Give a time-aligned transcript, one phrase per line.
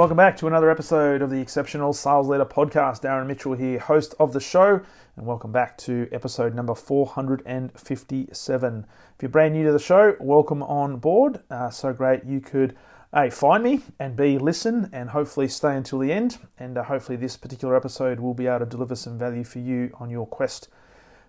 [0.00, 3.02] Welcome back to another episode of the Exceptional Sales Leader Podcast.
[3.02, 4.80] Darren Mitchell here, host of the show,
[5.14, 8.86] and welcome back to episode number 457.
[9.14, 11.40] If you're brand new to the show, welcome on board.
[11.50, 12.74] Uh, so great you could
[13.12, 16.38] A, find me, and B, listen, and hopefully stay until the end.
[16.58, 19.94] And uh, hopefully, this particular episode will be able to deliver some value for you
[20.00, 20.70] on your quest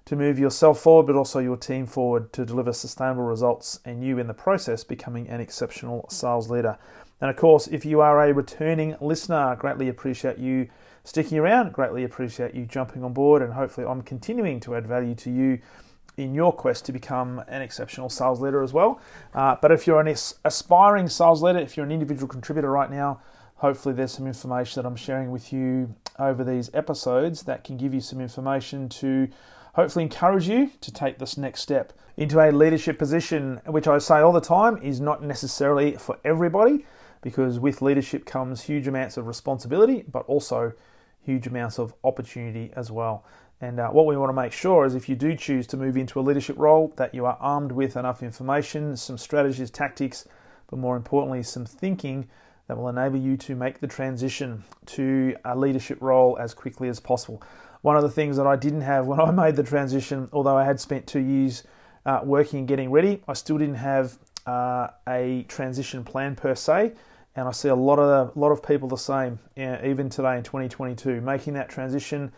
[0.06, 4.18] to move yourself forward, but also your team forward to deliver sustainable results, and you
[4.18, 6.78] in the process becoming an exceptional sales leader.
[7.22, 10.68] And of course, if you are a returning listener, greatly appreciate you
[11.04, 15.16] sticking around, greatly appreciate you jumping on board, and hopefully, I'm continuing to add value
[15.16, 15.60] to you
[16.18, 19.00] in your quest to become an exceptional sales leader as well.
[19.34, 20.16] Uh, but if you're an
[20.46, 23.22] aspiring sales leader, if you're an individual contributor right now,
[23.56, 27.94] hopefully, there's some information that I'm sharing with you over these episodes that can give
[27.94, 29.28] you some information to
[29.76, 34.20] hopefully encourage you to take this next step into a leadership position, which I say
[34.20, 36.86] all the time is not necessarily for everybody
[37.22, 40.74] because with leadership comes huge amounts of responsibility, but also
[41.24, 43.24] huge amounts of opportunity as well.
[43.62, 45.96] And uh, what we want to make sure is if you do choose to move
[45.96, 50.28] into a leadership role, that you are armed with enough information, some strategies, tactics,
[50.68, 52.28] but more importantly, some thinking
[52.68, 57.00] that will enable you to make the transition to a leadership role as quickly as
[57.00, 57.44] possible.
[57.82, 60.64] One of the things that I didn't have when I made the transition, although I
[60.64, 61.64] had spent two years
[62.04, 64.18] uh, working and getting ready, I still didn't have
[64.48, 66.94] uh, a transition plan per se
[67.36, 70.44] and I see a lot of a lot of people the same, even today in
[70.44, 72.32] 2022, making that transition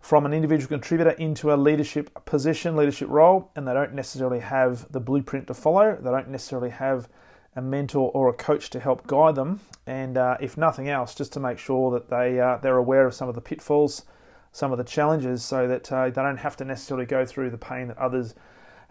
[0.00, 4.90] from an individual contributor into a leadership position, leadership role, and they don't necessarily have
[4.92, 5.96] the blueprint to follow.
[5.96, 7.08] They don't necessarily have
[7.56, 11.32] a mentor or a coach to help guide them, and uh, if nothing else, just
[11.32, 14.04] to make sure that they uh, they're aware of some of the pitfalls,
[14.52, 17.56] some of the challenges, so that uh, they don't have to necessarily go through the
[17.56, 18.34] pain that others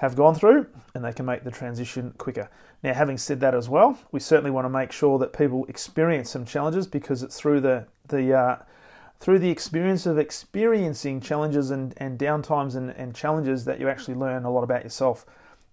[0.04, 2.50] have gone through and they can make the transition quicker.
[2.84, 6.30] Now, having said that as well, we certainly want to make sure that people experience
[6.30, 8.58] some challenges because it's through the, the uh,
[9.22, 14.16] through the experience of experiencing challenges and, and downtimes and, and challenges that you actually
[14.16, 15.26] learn a lot about yourself.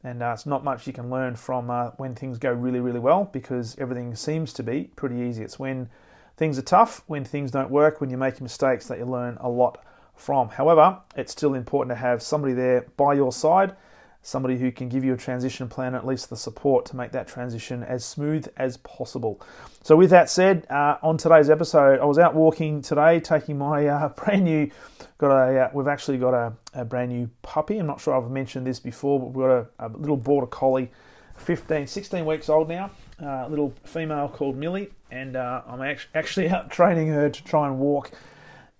[0.04, 3.00] And uh, it's not much you can learn from uh, when things go really, really
[3.00, 5.42] well because everything seems to be pretty easy.
[5.42, 5.88] It's when
[6.36, 9.48] things are tough, when things don't work, when you're making mistakes that you learn a
[9.48, 9.82] lot
[10.14, 10.50] from.
[10.50, 13.74] However, it's still important to have somebody there by your side
[14.22, 17.26] somebody who can give you a transition plan, at least the support to make that
[17.26, 19.41] transition as smooth as possible.
[19.82, 23.86] So, with that said, uh, on today's episode, I was out walking today, taking my
[23.86, 24.70] uh, brand new.
[25.19, 27.78] Got a, uh, we've actually got a, a, brand new puppy.
[27.78, 30.91] I'm not sure I've mentioned this before, but we've got a, a little border collie,
[31.36, 35.82] 15, 16 weeks old now, a uh, little female called Millie, and uh, I'm
[36.14, 38.10] actually out training her to try and walk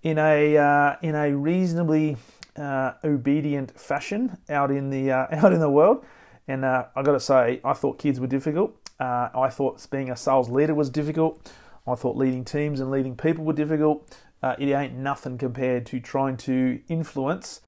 [0.03, 2.17] in a uh, in a reasonably
[2.55, 6.03] uh, obedient fashion out in the uh, out in the world.
[6.47, 8.75] And uh, I got to say, I thought kids were difficult.
[8.99, 11.51] Uh, I thought being a sales leader was difficult.
[11.87, 14.17] I thought leading teams and leading people were difficult.
[14.43, 17.61] Uh, it ain't nothing compared to trying to influence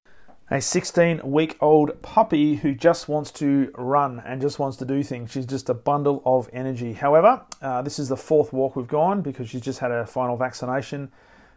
[0.51, 5.01] a 16 week old puppy who just wants to run and just wants to do
[5.01, 5.31] things.
[5.31, 6.93] She's just a bundle of energy.
[6.93, 10.35] However, uh, this is the fourth walk we've gone because she's just had a final
[10.35, 11.11] vaccination.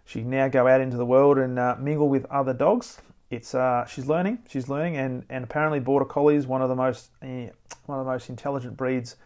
[0.05, 3.01] She can now go out into the world and uh, mingle with other dogs
[3.31, 7.11] it's uh, she's learning, she's learning, and, and apparently border collies one of the most
[7.23, 7.49] eh,
[7.87, 9.17] one of the most intelligent breeds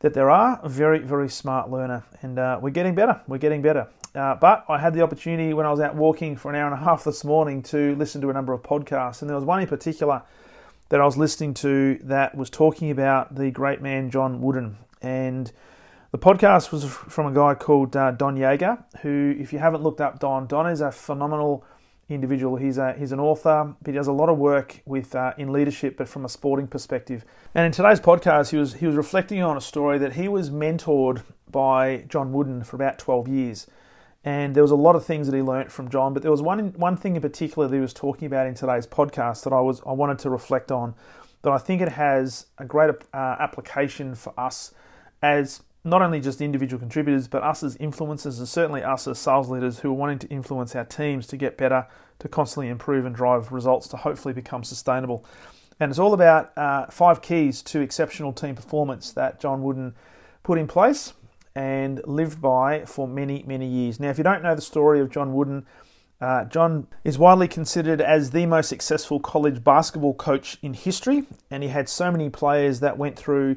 [0.00, 0.60] that there are.
[0.64, 3.20] Very very smart learner, and uh, we're getting better.
[3.26, 3.88] We're getting better.
[4.14, 6.74] Uh, but I had the opportunity when I was out walking for an hour and
[6.74, 9.60] a half this morning to listen to a number of podcasts, and there was one
[9.60, 10.22] in particular
[10.90, 15.50] that I was listening to that was talking about the great man John Wooden, and
[16.10, 20.02] the podcast was from a guy called uh, Don Yaeger, who, if you haven't looked
[20.02, 21.64] up Don, Don is a phenomenal
[22.14, 22.56] individual.
[22.56, 25.52] He's a, he's an author, but he does a lot of work with uh, in
[25.52, 27.24] leadership, but from a sporting perspective.
[27.54, 30.50] And in today's podcast, he was he was reflecting on a story that he was
[30.50, 33.66] mentored by John Wooden for about 12 years.
[34.24, 36.42] And there was a lot of things that he learnt from John, but there was
[36.42, 39.60] one one thing in particular that he was talking about in today's podcast that I
[39.60, 40.94] was I wanted to reflect on.
[41.42, 44.72] That I think it has a great uh, application for us
[45.22, 49.48] as not only just individual contributors, but us as influencers, and certainly us as sales
[49.48, 51.86] leaders who are wanting to influence our teams to get better,
[52.18, 55.24] to constantly improve and drive results to hopefully become sustainable.
[55.80, 59.94] And it's all about uh, five keys to exceptional team performance that John Wooden
[60.42, 61.14] put in place
[61.54, 63.98] and lived by for many, many years.
[63.98, 65.66] Now, if you don't know the story of John Wooden,
[66.22, 71.64] Uh, John is widely considered as the most successful college basketball coach in history, and
[71.64, 73.56] he had so many players that went through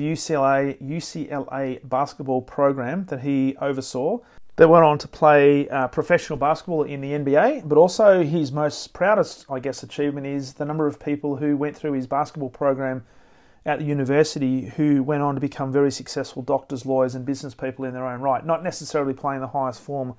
[0.00, 4.18] the UCLA UCLA basketball program that he oversaw.
[4.56, 8.92] That went on to play uh, professional basketball in the NBA, but also his most
[8.92, 13.04] proudest, I guess, achievement is the number of people who went through his basketball program
[13.64, 17.84] at the university who went on to become very successful doctors, lawyers, and business people
[17.86, 18.44] in their own right.
[18.44, 20.14] Not necessarily playing the highest form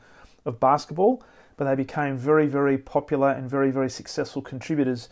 [0.45, 1.23] of basketball,
[1.57, 5.09] but they became very, very popular and very, very successful contributors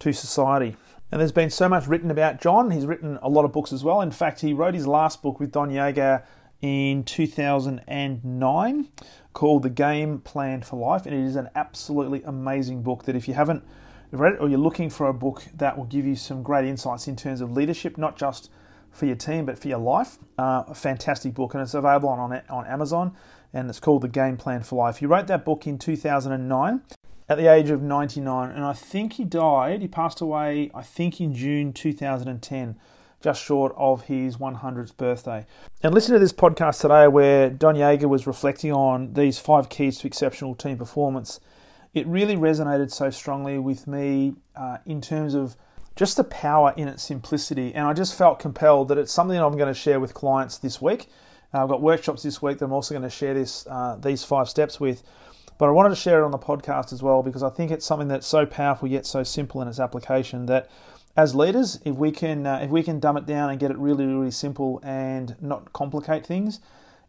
[0.00, 0.76] to society.
[1.10, 2.72] And there's been so much written about John.
[2.72, 4.00] He's written a lot of books as well.
[4.00, 6.24] In fact, he wrote his last book with Don Yaeger
[6.60, 8.88] in 2009
[9.32, 11.06] called The Game Plan for Life.
[11.06, 13.62] And it is an absolutely amazing book that if you haven't
[14.10, 17.06] read it or you're looking for a book that will give you some great insights
[17.06, 18.50] in terms of leadership, not just
[18.90, 21.54] for your team but for your life, uh, a fantastic book.
[21.54, 23.14] And it's available on, on Amazon
[23.52, 24.96] and it's called The Game Plan for Life.
[24.96, 26.82] He wrote that book in 2009
[27.28, 31.20] at the age of 99, and I think he died, he passed away, I think
[31.20, 32.76] in June 2010,
[33.20, 35.44] just short of his 100th birthday.
[35.82, 39.98] And listen to this podcast today where Don Yaeger was reflecting on these five keys
[39.98, 41.40] to exceptional team performance.
[41.94, 45.56] It really resonated so strongly with me uh, in terms of
[45.96, 49.56] just the power in its simplicity, and I just felt compelled that it's something I'm
[49.56, 51.08] going to share with clients this week.
[51.54, 54.22] Uh, I've got workshops this week that I'm also going to share this uh, these
[54.22, 55.02] five steps with.
[55.58, 57.86] But I wanted to share it on the podcast as well because I think it's
[57.86, 60.68] something that's so powerful yet so simple in its application that
[61.16, 63.78] as leaders, if we can uh, if we can dumb it down and get it
[63.78, 66.60] really really simple and not complicate things,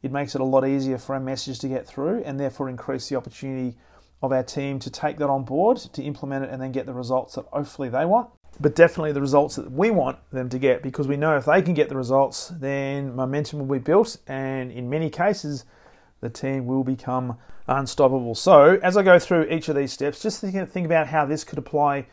[0.02, 3.10] it makes it a lot easier for our message to get through and therefore increase
[3.10, 3.76] the opportunity
[4.22, 6.94] of our team to take that on board, to implement it, and then get the
[6.94, 8.30] results that hopefully they want.
[8.60, 11.62] But definitely the results that we want them to get because we know if they
[11.62, 15.66] can get the results, then momentum will be built, and in many cases,
[16.22, 17.38] the team will become
[17.68, 18.36] unstoppable.
[18.36, 21.44] So, as I go through each of these steps, just think, think about how this
[21.44, 22.08] could apply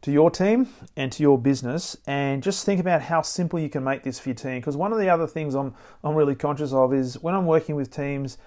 [0.00, 3.82] to your team and to your business, and just think about how simple you can
[3.82, 4.60] make this for your team.
[4.60, 5.74] Because one of the other things I'm,
[6.04, 8.38] I'm really conscious of is when I'm working with teams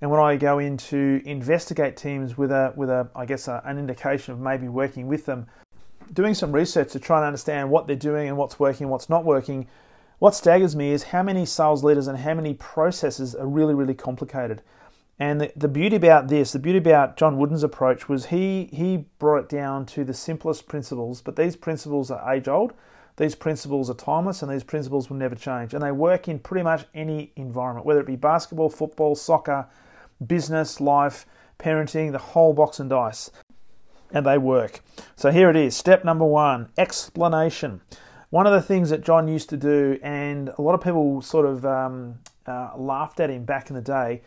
[0.00, 3.62] and when I go in to investigate teams with a, with a I guess, a,
[3.64, 5.46] an indication of maybe working with them,
[6.12, 9.08] doing some research to try and understand what they're doing and what's working and what's
[9.08, 9.68] not working
[10.18, 13.94] what staggers me is how many sales leaders and how many processes are really, really
[13.94, 14.62] complicated.
[15.18, 19.06] And the, the beauty about this, the beauty about John Wooden's approach was he he
[19.18, 22.74] brought it down to the simplest principles, but these principles are age old,
[23.16, 25.72] these principles are timeless, and these principles will never change.
[25.72, 29.66] And they work in pretty much any environment, whether it be basketball, football, soccer,
[30.26, 31.24] business, life,
[31.58, 33.30] parenting, the whole box and dice.
[34.12, 34.80] And they work.
[35.16, 35.74] So here it is.
[35.74, 37.80] Step number one explanation.
[38.30, 41.46] One of the things that John used to do, and a lot of people sort
[41.46, 44.22] of um, uh, laughed at him back in the day,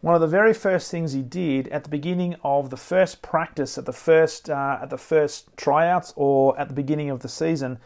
[0.00, 3.78] one of the very first things he did at the beginning of the first practice,
[3.78, 7.78] at the first uh, at the first tryouts, or at the beginning of the season,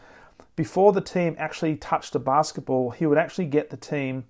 [0.55, 4.25] before the team actually touched the basketball, he would actually get the team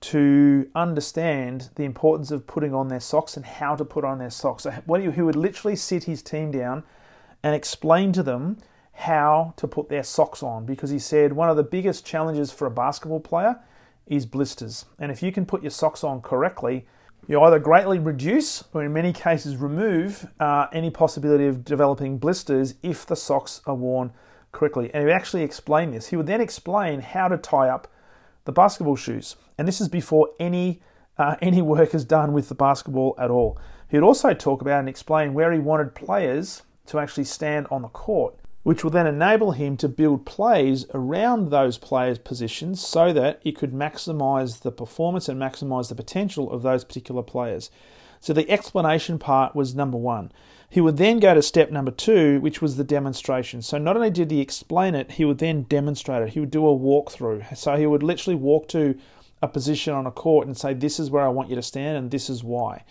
[0.00, 4.30] to understand the importance of putting on their socks and how to put on their
[4.30, 4.62] socks.
[4.62, 6.84] So he would literally sit his team down
[7.42, 8.56] and explain to them
[8.98, 12.66] how to put their socks on because he said one of the biggest challenges for
[12.66, 13.56] a basketball player
[14.08, 14.86] is blisters.
[14.98, 16.84] And if you can put your socks on correctly,
[17.28, 22.74] you either greatly reduce or in many cases remove uh, any possibility of developing blisters
[22.82, 24.12] if the socks are worn
[24.50, 24.90] correctly.
[24.92, 26.08] And he actually explain this.
[26.08, 27.86] He would then explain how to tie up
[28.46, 29.36] the basketball shoes.
[29.58, 30.82] And this is before any
[31.16, 33.60] uh, any work is done with the basketball at all.
[33.90, 37.88] He'd also talk about and explain where he wanted players to actually stand on the
[37.88, 38.34] court
[38.68, 43.50] which will then enable him to build plays around those players' positions so that he
[43.50, 47.70] could maximize the performance and maximize the potential of those particular players.
[48.20, 50.30] So the explanation part was number one.
[50.68, 53.62] He would then go to step number two, which was the demonstration.
[53.62, 56.34] So not only did he explain it, he would then demonstrate it.
[56.34, 57.56] He would do a walkthrough.
[57.56, 58.98] So he would literally walk to
[59.40, 61.96] a position on a court and say, This is where I want you to stand,
[61.96, 62.84] and this is why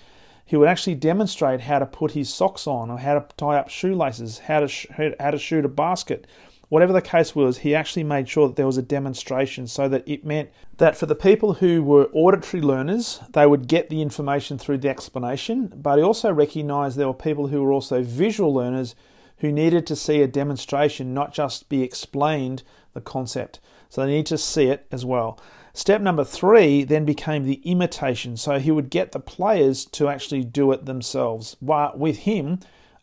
[0.47, 3.69] he would actually demonstrate how to put his socks on or how to tie up
[3.69, 4.87] shoelaces, how to, sh-
[5.19, 6.25] how to shoot a basket.
[6.69, 10.07] Whatever the case was, he actually made sure that there was a demonstration so that
[10.07, 14.57] it meant that for the people who were auditory learners, they would get the information
[14.57, 18.95] through the explanation, but he also recognized there were people who were also visual learners
[19.39, 22.63] who needed to see a demonstration, not just be explained
[22.93, 23.59] the concept.
[23.89, 25.39] So they need to see it as well.
[25.77, 28.35] Step number three then became the imitation.
[28.35, 32.61] So he would get the players to actually do it themselves with him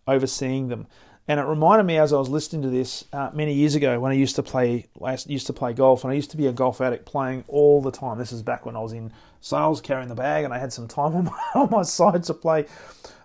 [0.08, 0.88] overseeing them.
[1.28, 4.10] And it reminded me as I was listening to this uh, many years ago when
[4.10, 6.52] I used to play I used to play golf and I used to be a
[6.52, 8.18] golf addict playing all the time.
[8.18, 10.88] This is back when I was in sales carrying the bag and I had some
[10.88, 12.66] time on my, on my side to play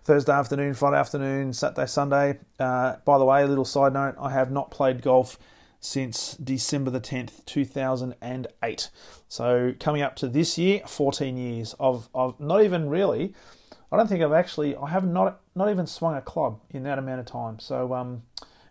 [0.04, 2.38] Thursday afternoon, Friday afternoon, Saturday, Sunday.
[2.60, 5.40] Uh, by the way, a little side note: I have not played golf
[5.80, 8.90] since December the 10th, 2008.
[9.28, 13.34] So coming up to this year, 14 years of, of not even really.
[13.92, 17.00] I don't think I've actually I have not not even swung a club in that
[17.00, 17.60] amount of time.
[17.60, 18.22] So um,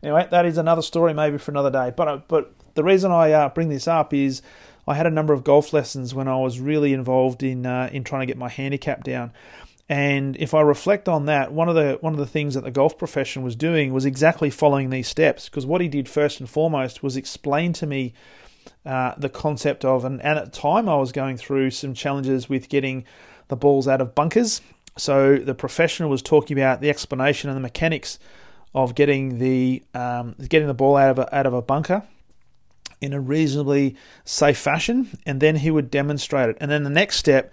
[0.03, 1.93] anyway, that is another story maybe for another day.
[1.97, 4.43] But uh, but the reason I uh, bring this up is
[4.87, 8.05] I had a number of golf lessons when I was really involved in uh, in
[8.05, 9.33] trying to get my handicap down.
[9.88, 12.71] And if I reflect on that, one of the one of the things that the
[12.71, 15.49] golf profession was doing was exactly following these steps.
[15.49, 18.12] Because what he did first and foremost was explain to me
[18.85, 22.49] uh, the concept of, and, and at the time I was going through some challenges
[22.49, 23.04] with getting
[23.49, 24.61] the balls out of bunkers.
[24.99, 28.18] So the professional was talking about the explanation and the mechanics
[28.75, 32.02] of getting the um, getting the ball out of a, out of a bunker
[33.00, 36.59] in a reasonably safe fashion, and then he would demonstrate it.
[36.61, 37.52] And then the next step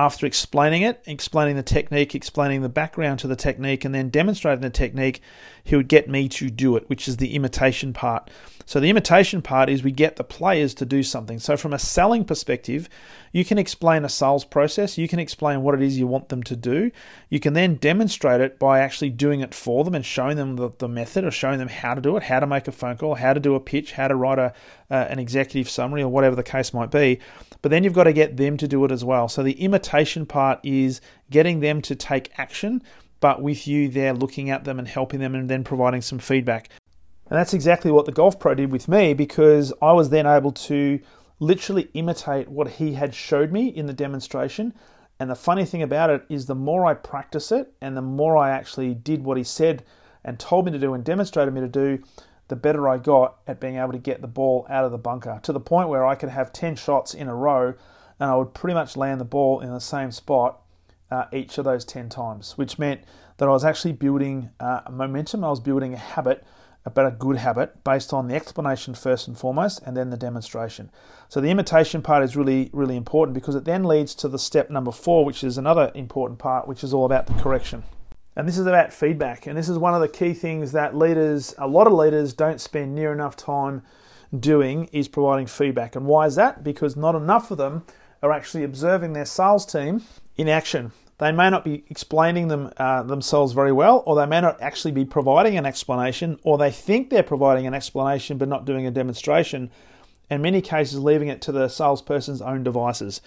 [0.00, 4.62] after explaining it, explaining the technique, explaining the background to the technique, and then demonstrating
[4.62, 5.20] the technique,
[5.62, 8.30] he would get me to do it, which is the imitation part.
[8.64, 11.38] So, the imitation part is we get the players to do something.
[11.38, 12.88] So, from a selling perspective,
[13.32, 16.42] you can explain a sales process, you can explain what it is you want them
[16.44, 16.90] to do.
[17.28, 20.70] You can then demonstrate it by actually doing it for them and showing them the,
[20.78, 23.16] the method or showing them how to do it, how to make a phone call,
[23.16, 24.54] how to do a pitch, how to write a,
[24.90, 27.20] uh, an executive summary, or whatever the case might be.
[27.62, 29.28] But then you've got to get them to do it as well.
[29.28, 31.00] So, the imitation part is
[31.30, 32.82] getting them to take action
[33.20, 36.70] but with you there looking at them and helping them and then providing some feedback.
[37.28, 40.52] And that's exactly what the Golf Pro did with me because I was then able
[40.52, 40.98] to
[41.38, 44.74] literally imitate what he had showed me in the demonstration.
[45.20, 48.36] And the funny thing about it is, the more I practice it and the more
[48.36, 49.84] I actually did what he said
[50.24, 52.02] and told me to do and demonstrated me to do,
[52.50, 55.40] the better I got at being able to get the ball out of the bunker
[55.44, 57.74] to the point where I could have 10 shots in a row
[58.18, 60.60] and I would pretty much land the ball in the same spot
[61.10, 63.00] uh, each of those 10 times, which meant
[63.38, 66.44] that I was actually building uh, momentum, I was building a habit
[66.84, 70.90] about a good habit based on the explanation first and foremost and then the demonstration.
[71.28, 74.70] So the imitation part is really, really important because it then leads to the step
[74.70, 77.84] number four, which is another important part, which is all about the correction.
[78.40, 79.46] And this is about feedback.
[79.46, 82.58] And this is one of the key things that leaders, a lot of leaders, don't
[82.58, 83.82] spend near enough time
[84.34, 85.94] doing is providing feedback.
[85.94, 86.64] And why is that?
[86.64, 87.84] Because not enough of them
[88.22, 90.04] are actually observing their sales team
[90.38, 90.92] in action.
[91.18, 94.92] They may not be explaining them uh, themselves very well, or they may not actually
[94.92, 98.90] be providing an explanation, or they think they're providing an explanation but not doing a
[98.90, 99.70] demonstration.
[100.30, 103.20] In many cases, leaving it to the salesperson's own devices.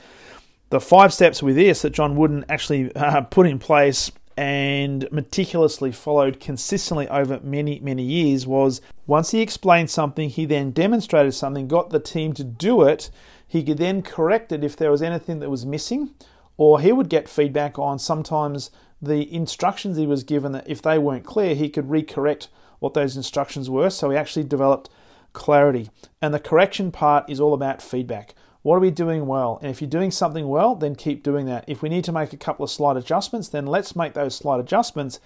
[0.72, 5.92] The five steps with this that John Wooden actually uh, put in place and meticulously
[5.92, 11.68] followed consistently over many, many years was once he explained something, he then demonstrated something,
[11.68, 13.10] got the team to do it.
[13.48, 16.13] He could then correct it if there was anything that was missing
[16.58, 18.70] or he would get feedback on sometimes
[19.02, 22.48] the instructions he was given that if they weren't clear, he could recorrect
[22.80, 23.90] what those instructions were.
[23.90, 24.90] So he actually developed
[25.34, 25.90] clarity.
[26.22, 28.34] And the correction part is all about feedback.
[28.63, 29.60] What are we doing well?
[29.62, 31.65] And if you're doing something well, then keep doing that.
[31.67, 34.60] If we need to make a couple of slight adjustments, then let's make those slight
[34.60, 35.20] adjustments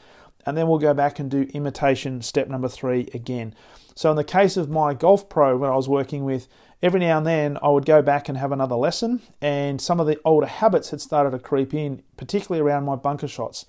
[0.48, 3.54] and then we'll go back and do imitation step number three again.
[3.96, 6.48] So, in the case of my Golf Pro, when I was working with,
[6.82, 10.08] every now and then I would go back and have another lesson, and some of
[10.08, 13.66] the older habits had started to creep in, particularly around my bunker shots.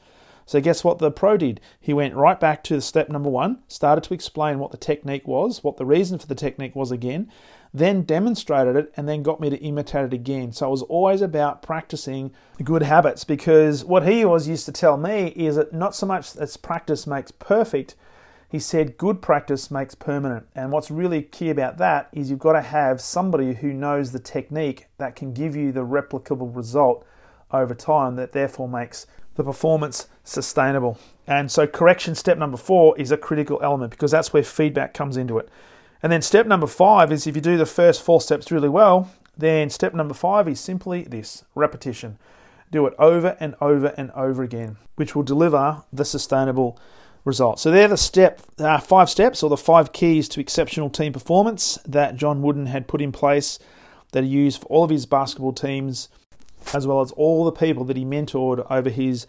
[0.46, 1.60] So, guess what the pro did?
[1.80, 5.64] He went right back to step number one, started to explain what the technique was,
[5.64, 7.30] what the reason for the technique was again,
[7.78, 10.52] then demonstrated it, and then got me to imitate it again.
[10.52, 12.32] So, it was always about practicing
[12.62, 16.36] good habits because what he always used to tell me is that not so much
[16.36, 17.94] as practice makes perfect,
[18.48, 20.46] he said good practice makes permanent.
[20.54, 24.18] And what's really key about that is you've got to have somebody who knows the
[24.18, 27.04] technique that can give you the replicable result
[27.52, 30.98] over time that therefore makes the performance sustainable.
[31.26, 35.16] And so, correction step number four is a critical element because that's where feedback comes
[35.16, 35.48] into it.
[36.02, 39.10] And then, step number five is if you do the first four steps really well,
[39.36, 42.18] then step number five is simply this repetition.
[42.70, 46.78] Do it over and over and over again, which will deliver the sustainable
[47.24, 47.60] result.
[47.60, 51.78] So they're the step uh, five steps or the five keys to exceptional team performance
[51.86, 53.58] that John Wooden had put in place
[54.12, 56.08] that he used for all of his basketball teams,
[56.72, 59.26] as well as all the people that he mentored over his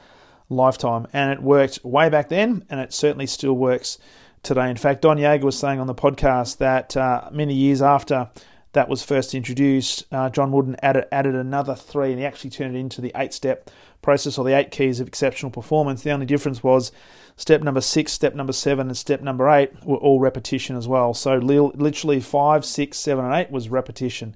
[0.49, 1.07] lifetime.
[1.13, 3.97] And it worked way back then, and it certainly still works
[4.43, 4.69] today.
[4.69, 8.29] In fact, Don Yaeger was saying on the podcast that uh, many years after
[8.73, 12.75] that was first introduced, uh, John Wooden added, added another three, and he actually turned
[12.75, 13.69] it into the eight step
[14.01, 16.03] process or the eight keys of exceptional performance.
[16.03, 16.91] The only difference was
[17.35, 21.13] step number six, step number seven, and step number eight were all repetition as well.
[21.13, 24.35] So literally five, six, seven, and eight was repetition.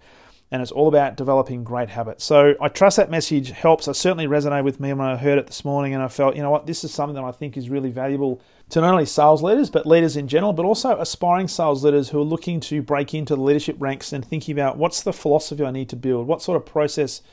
[0.54, 2.24] And it's all about developing great habits.
[2.24, 3.88] So I trust that message helps.
[3.88, 6.44] It certainly resonated with me when I heard it this morning, and I felt, you
[6.44, 9.42] know what, this is something that I think is really valuable to not only sales
[9.42, 13.16] leaders, but leaders in general, but also aspiring sales leaders who are looking to break
[13.16, 16.44] into the leadership ranks and thinking about what's the philosophy I need to build, what
[16.44, 17.24] sort of process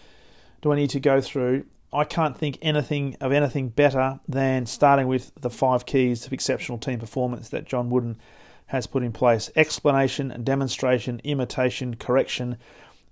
[0.63, 1.67] do I need to go through.
[1.93, 6.79] I can't think anything of anything better than starting with the five keys to exceptional
[6.79, 8.17] team performance that John Wooden
[8.69, 12.57] has put in place explanation, demonstration, imitation, correction,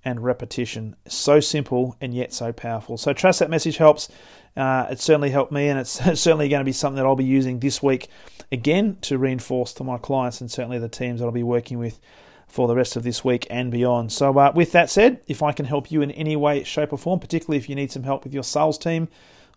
[0.08, 0.96] and repetition.
[1.06, 2.96] So simple and yet so powerful.
[2.96, 4.08] So, trust that message helps.
[4.56, 7.24] Uh, it certainly helped me, and it's certainly going to be something that I'll be
[7.24, 8.08] using this week
[8.50, 12.00] again to reinforce to my clients and certainly the teams that I'll be working with
[12.46, 14.10] for the rest of this week and beyond.
[14.10, 16.98] So, uh, with that said, if I can help you in any way, shape, or
[16.98, 19.08] form, particularly if you need some help with your sales team,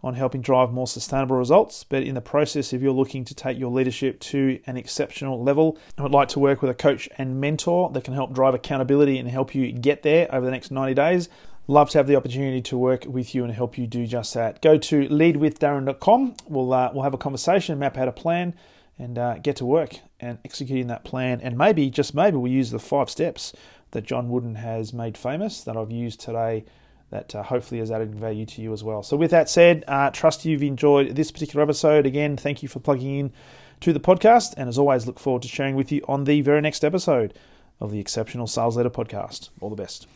[0.03, 1.83] on helping drive more sustainable results.
[1.83, 5.77] But in the process, if you're looking to take your leadership to an exceptional level
[5.95, 9.17] and would like to work with a coach and mentor that can help drive accountability
[9.17, 11.29] and help you get there over the next 90 days,
[11.67, 14.61] love to have the opportunity to work with you and help you do just that.
[14.61, 16.35] Go to leadwithdarren.com.
[16.47, 18.55] We'll, uh, we'll have a conversation, map out a plan,
[18.97, 21.41] and uh, get to work and executing that plan.
[21.41, 23.53] And maybe, just maybe, we'll use the five steps
[23.91, 26.65] that John Wooden has made famous that I've used today
[27.11, 29.03] that uh, hopefully has added value to you as well.
[29.03, 32.05] So, with that said, uh, trust you've enjoyed this particular episode.
[32.05, 33.33] Again, thank you for plugging in
[33.81, 36.61] to the podcast, and as always, look forward to sharing with you on the very
[36.61, 37.33] next episode
[37.79, 39.49] of the Exceptional Sales Leader Podcast.
[39.59, 40.07] All the best.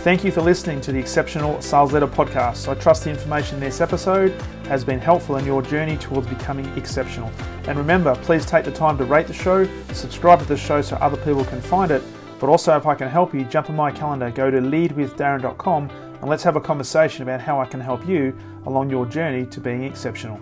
[0.00, 2.68] Thank you for listening to the Exceptional Sales Leader Podcast.
[2.68, 6.66] I trust the information in this episode has been helpful in your journey towards becoming
[6.76, 7.30] exceptional.
[7.66, 10.96] And remember, please take the time to rate the show, subscribe to the show so
[10.96, 12.02] other people can find it.
[12.38, 16.28] But also, if I can help you, jump on my calendar, go to leadwithdarren.com, and
[16.28, 19.84] let's have a conversation about how I can help you along your journey to being
[19.84, 20.40] exceptional.